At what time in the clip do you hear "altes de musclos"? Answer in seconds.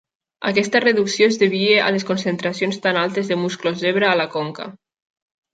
3.03-3.79